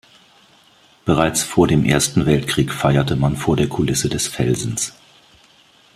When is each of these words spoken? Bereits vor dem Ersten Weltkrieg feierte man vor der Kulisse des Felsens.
Bereits 1.05 1.43
vor 1.43 1.67
dem 1.67 1.85
Ersten 1.85 2.25
Weltkrieg 2.25 2.73
feierte 2.73 3.15
man 3.15 3.37
vor 3.37 3.55
der 3.55 3.69
Kulisse 3.69 4.09
des 4.09 4.27
Felsens. 4.27 4.95